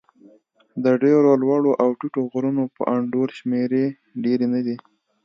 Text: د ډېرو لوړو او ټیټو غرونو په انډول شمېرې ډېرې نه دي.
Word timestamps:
د 0.83 0.85
ډېرو 1.03 1.31
لوړو 1.41 1.71
او 1.83 1.89
ټیټو 1.99 2.21
غرونو 2.31 2.63
په 2.75 2.81
انډول 2.95 3.29
شمېرې 3.39 3.85
ډېرې 4.23 4.47
نه 4.53 4.61
دي. 4.65 4.75